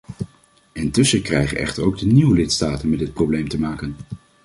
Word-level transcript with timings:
Intussen 0.73 1.21
krijgen 1.21 1.57
echter 1.57 1.83
ook 1.83 1.97
de 1.97 2.05
nieuwe 2.05 2.33
lidstaten 2.35 2.89
met 2.89 2.99
dit 2.99 3.13
probleem 3.13 3.47
te 3.49 3.59
maken. 3.59 3.95